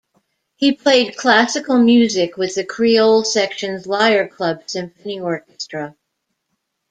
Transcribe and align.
He 0.55 0.71
played 0.71 1.15
classical 1.15 1.77
music 1.77 2.35
with 2.35 2.55
the 2.55 2.63
Creole 2.65 3.23
section's 3.23 3.85
Lyre 3.85 4.27
Club 4.27 4.63
Symphony 4.65 5.19
Orchestra. 5.19 5.95